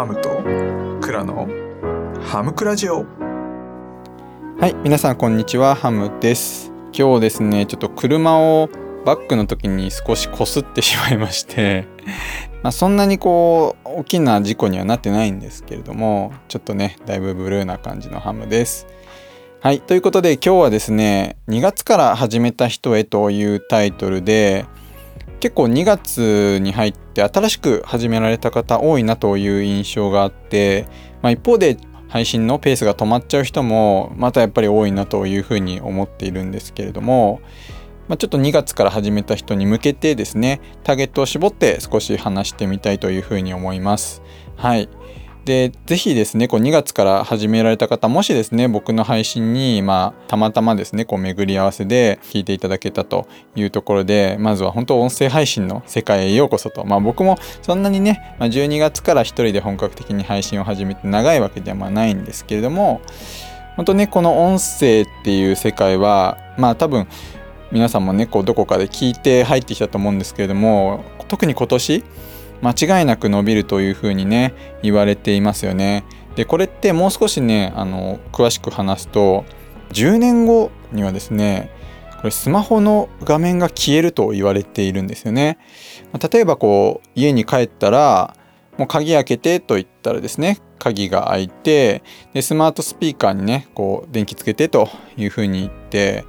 [0.00, 0.30] ハムと
[1.02, 1.46] クラの
[2.22, 3.04] ハムクラジオ。
[4.58, 5.74] はい皆さんこんにちは。
[5.74, 6.72] ハムです。
[6.98, 8.70] 今日ですねちょっと車を
[9.04, 11.86] バックの時に少しこすってしまいまして
[12.64, 18.86] まそんなにこう大きな事故にはなってないんですけれどもちょっとねだいぶブルーな感じのハムです。
[19.60, 24.64] はいということで今日はですね2月から始めた人へというタイトルで
[25.40, 30.86] 結構2月に入って新しく始められた方多いなという印象があって、
[31.22, 31.78] まあ、一方で
[32.08, 37.40] 配信のペースが止まっちゃう人もまたやっぱり多いなというふうに思っているんですけれども、
[38.08, 44.22] まあ、ちょっと2月から始めた人に向けてですねターゲットを絞って少し話してみたいというふうに思います。
[44.56, 44.88] はい
[45.44, 53.26] で、ぜひですね、こう2月から始められた方、もしですね、僕の配信に、まあ、たまたまですね、こう巡り合わせで聞いていただけたと
[53.56, 56.84] いうところで、まずは本当音声配信の世界へようこそと。
[56.84, 63.00] まあ僕もそんなにね、まあ、12月から一人で本格的に配信を始めて長いわけではないんですけれども、
[63.76, 67.08] 本当ね、この音声っていう世界は、まあ多分、
[67.72, 72.04] 皆さんもね、こうどこかで聞いて入ってきたと思うんですけれども、特に今年、
[72.62, 76.04] 間違いなく伸びるというふうにね言われていますよね。
[76.36, 79.44] でこれってもう少しねあの詳しく話すと
[79.92, 81.70] 10年後にはですね
[82.18, 85.58] これスマホの画面が消えると言われているんですよね。
[86.32, 88.36] 例えばこう家に帰ったら
[88.76, 96.24] もう鍵開けてと言ったらですね鍵が開いてでスマートスピーカーにねこう電気つけてというふうに言って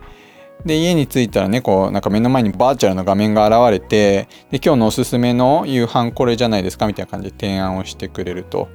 [0.65, 8.69] で家に着いたらねこうなんか目の前にバーチャルの画面が現れてで今日のおすすめの夕飯これじゃないですかみたいな感じで提案をしてくれると。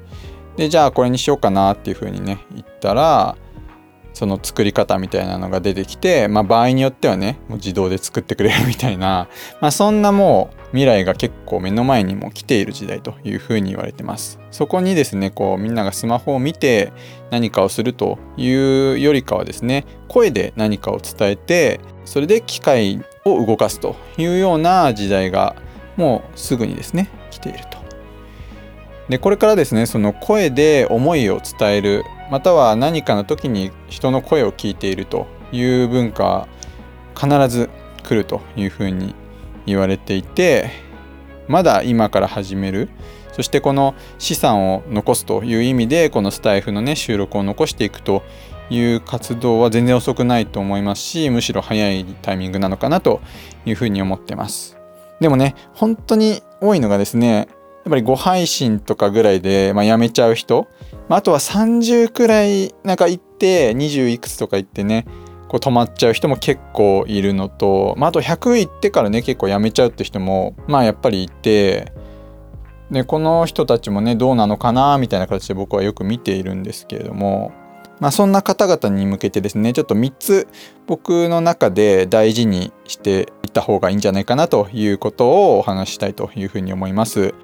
[0.56, 3.36] でじゃあこれにしようかなっていうふうにね言ったら
[4.14, 9.28] その作り方みたいなのが出てきて、まあ、場合によってはねもう自動で作ってくれるみたいな、
[9.60, 14.38] まあ、そんなもう未来が結構目の前にも来ている時代というふうに言われてます。
[14.50, 16.92] そこにですねこうみんながスマホを見て
[17.30, 25.56] 何かをするというよりかはですね声で何かを伝えてそれで機械を動かすというような時代が
[25.96, 27.78] もうすぐにですね来ていると。
[29.08, 36.48] でこれからですねその声で思いを伝えるまたは何かの時に人の声を聞いているという文化
[37.14, 37.70] 必ず
[38.02, 39.14] 来るというふうに
[39.66, 40.70] 言われていて
[41.48, 42.88] まだ今から始める。
[43.32, 48.22] そしてこの資産を残すという意味でこのスタイフのね収録を残していくと
[48.70, 53.20] いう活動は全然遅くないと思いますしむしろ早いタイミングなのかなと
[53.66, 54.78] いうふうに思ってます。
[55.20, 57.46] でもね本当に多いのがですねやっ
[57.90, 60.66] ぱり5配信とかぐらいで、まあ、やめちゃう人、
[61.08, 65.06] まあ、あとは30くらいなんか行って20いくつとか行ってね
[65.48, 71.92] こう止まっちゃう人も結構いるのと、まあ、あと100行ってからね結構やめちゃうって人もまあやっぱりいて
[72.90, 77.52] でこの人たちもねどうなのかなみたいな形で僕はよく見ているんですけれども
[78.00, 80.48] まあ、そんな方々に向けてですねちょっと3つ
[80.86, 87.34] 僕の中で大事にしていった方がいいんじゃないかなということをお話したいというふうに思います。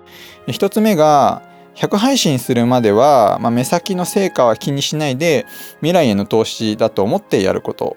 [0.49, 1.43] 1つ目が
[1.75, 5.47] 100配信するまでは、まあ、目先の成果は気にしないで
[5.77, 7.97] 未来への投資だと思ってやること。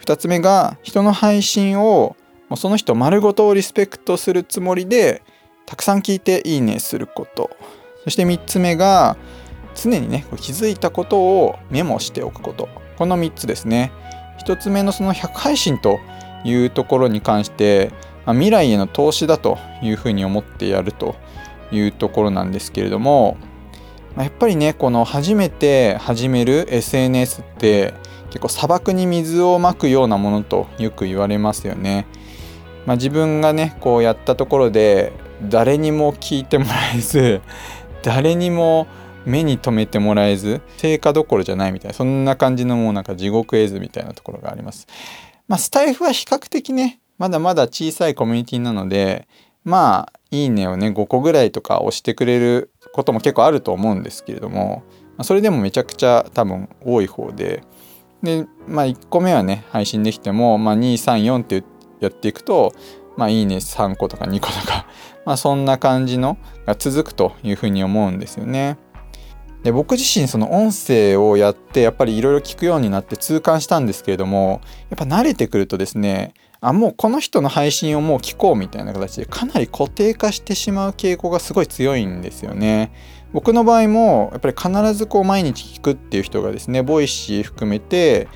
[0.00, 2.16] 2つ目が人の配信を
[2.56, 5.22] その人丸ごとリスペクトするつもりで
[5.66, 7.50] たくさん聞いていいねすること。
[8.04, 9.16] そして3つ目が
[9.74, 12.68] 常にね気づいたことをメモしておくこと。
[12.96, 13.92] この3つですね。
[14.46, 15.98] 1つ目のその100配信と
[16.44, 17.92] いうところに関して、
[18.26, 21.16] まあ、未来への投資だというふうに思ってやると
[21.74, 23.36] いうところなんですけれども、
[24.16, 27.94] ま、やっぱりねこの初めて始める SNS って
[28.28, 32.06] 結構砂漠に水をまくようなものとよく言われますよね。
[32.86, 35.12] まあ、自分がねこうやったところで
[35.42, 37.40] 誰にも聞いてもらえず
[38.02, 38.86] 誰にも
[39.24, 44.86] 目に留めてもらえず成果どころじゃないみたいなそんな感じのもうなんか地獄絵図みたいなところがあります。
[45.48, 49.28] まあスタイフは比較的ねまだまだ小さいコミュニティなので
[49.64, 54.82] まあいいねをね5個ぐらいとか押してくれることも結構あると思うんですけれども、
[55.22, 57.62] それでもめちゃくちゃ多分多い方で
[58.22, 61.62] でまあ1個目はね配信できても、まあ、234って
[62.00, 62.72] やっていくと
[63.16, 64.86] まあいいね3個とか2個とか
[65.24, 68.78] まあそんな感じのが続くというふうに思うんですよね。
[69.62, 74.60] で僕自身その音声をやってやっぱりいろいろ聞くようになって痛感したんですけれども
[74.90, 76.34] やっぱ慣れてくるとですね
[76.66, 82.92] あもうこの人の配信をもう聞こうみたいな形でかなり固定化してしまう傾向がすごい強いんですよね。
[83.34, 88.28] 僕の場合もやっぱり必ずこう毎日聞くっていう人がですねボイシー含めて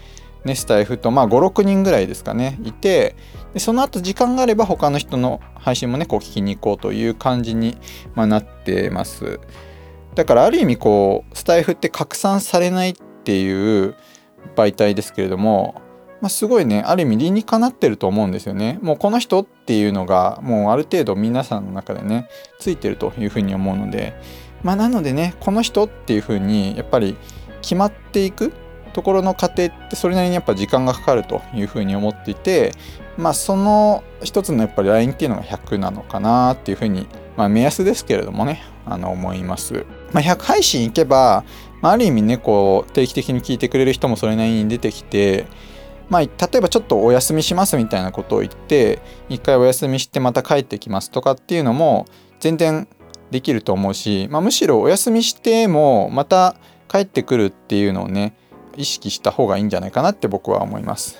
[0.44, 3.16] ね、スタイフとまあ56人ぐらいですかねいて
[3.54, 7.76] でその後時間があれば他の人の配信もねこう聞きに行こうという感じに、
[8.14, 9.40] ま、なってます。
[10.14, 12.94] だからある意味こうスタイフって拡散されないっ
[13.24, 13.94] ていう
[14.56, 15.80] 媒体ですけれども、
[16.20, 18.78] まあ、すごいねある意味理にかなってると思うんですよね。
[18.82, 22.28] もうこの人っていうのがもうある程度皆さんの中でね
[22.58, 24.14] ついてるというふうに思うので
[24.62, 27.16] まあなのでねこの人っていうふうにやっぱり
[27.62, 28.52] 決まっていく
[28.92, 32.72] ところの過程ってそれなりにやっぱ時間がかかるというふうに思っていて
[33.16, 37.06] まあその一つのやっぱりラインっていうのが100なのかなっていうふうに
[37.36, 39.84] まあ目安ですけれどもねあの思います。
[40.12, 41.44] まあ、100配信いけば、
[41.82, 45.46] まあ、ある意味ねこう定期的に聞いてくれる人もそれなりに出てきて
[46.08, 52.06] まあ、例えばちょっとお休みしますみたいなことを言って一回お休みしてまた帰ってきますとかっていうのも
[52.40, 52.88] 全然
[53.30, 56.56] できると思うし、まあ、むしろお休みしてもまた
[56.88, 58.34] 帰ってくるっていうのをね
[58.76, 61.18] 意識した方がいいんじゃないかなって僕は思います。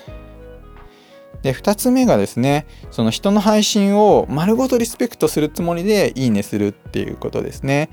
[1.43, 7.90] で2つ目がですねその人の配信を丸ごとリスペクトするつもりでいいねするっていうことですね。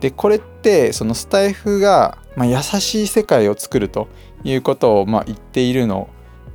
[0.00, 4.08] でこれってそのスタイフが、まあ、優しい世界を作ると
[4.44, 6.08] いうことをま言っているの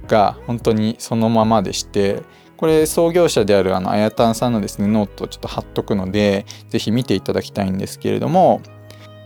[0.07, 2.23] が本当にそのままでして
[2.55, 8.61] これ創業者であるあのあやたんさんのですねノートをちょっと貼っとくので是非見ていただきたいんですけれども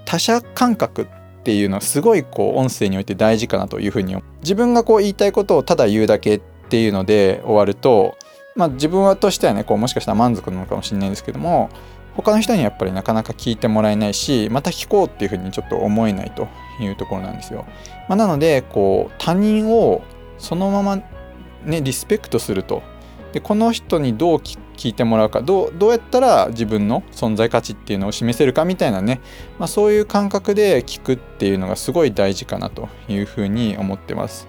[0.06, 8.18] 他者感覚っていうのはすごいこう音声において大事かなというふうに自分がこう言いたいことをただ言うだけっていうので終わると
[8.56, 11.70] まあ自分はとしてはねこうもしかしたら満足なのかもしれないんですけども
[12.16, 16.48] 他の人にやっぱりなかなか聞いてもらえないしまた聞こうっていうふうにちょっと思えないと
[16.80, 17.66] いうところなんですよ。
[18.08, 20.02] まあ、なのでこう他人を
[20.38, 21.02] そのまま
[21.66, 22.84] ねリスペクトすると
[23.34, 29.22] でこの人にどう聞いてもらうかどうどうやったら自分の存在価値っていうのを示せるかみたいなね、
[29.58, 34.48] まあ、そういう感覚で聞くっていうのがすごい大事かなというふうに思ってます。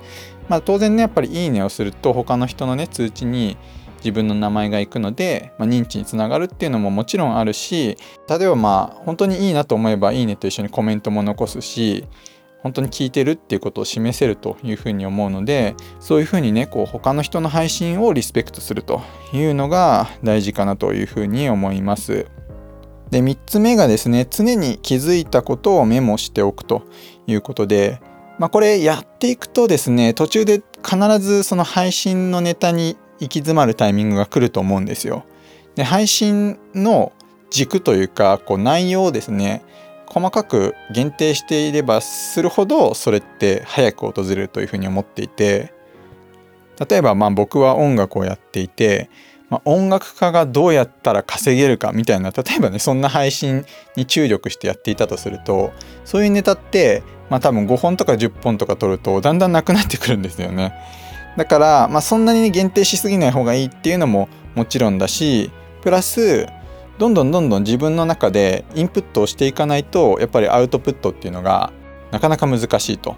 [0.49, 3.57] まあ、当然ねやっぱり「いいね」をすると他の人のね通知に
[4.05, 7.97] 自分の名前が行くので、まあ、認知につながるっていうのももちろんあるし
[8.29, 12.05] 例えばまあ本当にいいなと思えば「いいね」と一緒にコメントも残すし
[12.63, 19.03] 本当に聞いてるっていうことを示せるというふうに思うのでそういうふうにねこう他の人の配信をリスペクトすると
[19.33, 22.27] いうのが大事かなというふうに思います。
[23.11, 26.83] で3つ目がですね常に気づいたことをメモしておくと
[27.27, 28.01] いうことで、
[28.39, 35.25] まあ、これやっていくとですね途中で必ずその配信のネタに行き詰まるタイミングが来ると思うんですよ。
[35.77, 37.13] で配信の
[37.51, 39.63] 軸というかこう内容をですね
[40.07, 45.73] 細かく限定していればするほどそれって早く訪れるというふうに思っていて
[46.89, 49.09] 例えばまあ僕は音楽をやっていて、
[49.49, 53.65] まあ、音楽家がどうやったら稼げるかみたいな例えばねそんな配信
[53.97, 55.73] に注力してやっていたとすると
[56.05, 60.75] そういうネタってまあ多分5本とか10本とか取るとだんだんなくなってくるんですよね。
[61.37, 65.51] だから、まあ、そんなに限定しすぎない方がいいっていうのももちろんだし
[65.81, 66.47] プラス
[66.99, 71.73] どんどんどんどん自分の中でインプットをしていかないとやっぱりアウトプットっていうのが
[72.11, 73.17] なかなか難しいと。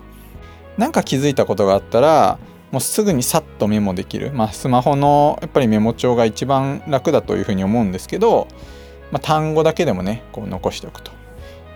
[0.79, 2.39] なんか気づいたことがあったら
[2.73, 8.49] もうすぐにさっとメモできる、まあ、スマホのやっぱりメモ帳が一番楽だというふうに思うんですけど、
[9.13, 11.13] まあ、単語だけでもねこう残しておくと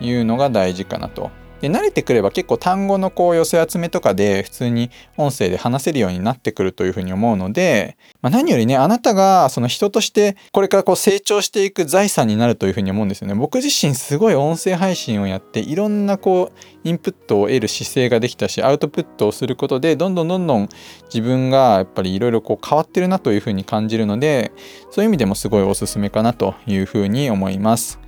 [0.01, 13.35] いうのが大事かなとで慣れてくれば結構単語のこう寄せ集めとかで普通に音声で話せるようになってくるというふうに思うので、まあ、何よりねあなたがその人としてこれからこう成長していく財産になるというふうに思うんですよね。
[13.35, 20.69] 僕自身すごい音声配信をやっていろんなこうインプットを得る姿勢ができたしアウトプットをすることでどんどんどんどん
[21.13, 24.53] 自分がやっぱりいろいろこう変わってるなというふうに感じるので
[24.91, 27.99] そういう意味でもすごいおすすめかなというふうに思います。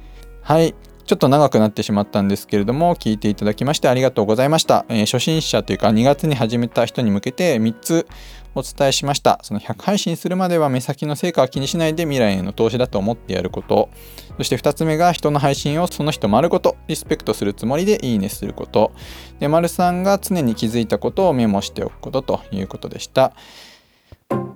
[0.42, 4.85] はいちょっと長くなってしまったんですけれども、聞いていただきましてありがとうございました。
[4.88, 8.07] えー、初心者というか2月に始めた人に向けて3つ
[8.54, 9.38] お伝えしました。
[9.42, 13.88] その100配信するまでは目先の成果は気にしないで未来への投資だと思ってやること。
[14.37, 18.92] そして2つ目が人の配信をその人丸ごとリスペクトするつもりでいいねすること。
[19.38, 23.33] で、丸さんが常に気づいたことをメモしておくことということでした。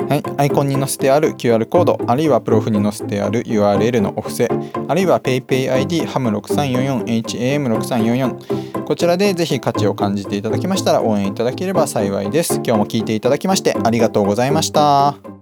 [0.09, 4.49] はい、アイコンに載せてある QR コード、あるいはプロフに載せてある URL のお布施、
[4.89, 12.57] あるいは PayPayID HAM6344、HAM6344、こちらでぜひ価値を感じていただきましたら応援いただければ幸いです。
[12.57, 15.34] 今日も聴いていただきましてありがとうございました。